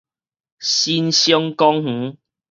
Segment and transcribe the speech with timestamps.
[0.59, 2.17] 新生公園